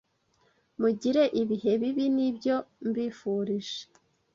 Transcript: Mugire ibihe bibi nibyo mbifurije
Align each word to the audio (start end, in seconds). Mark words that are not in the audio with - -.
Mugire 0.81 1.23
ibihe 1.41 1.71
bibi 1.81 2.05
nibyo 2.15 2.55
mbifurije 2.87 3.81